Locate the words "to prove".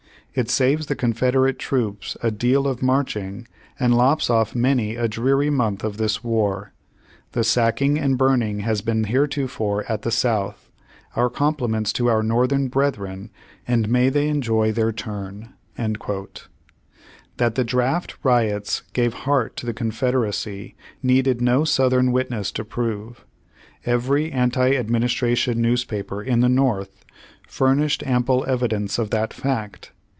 22.53-23.25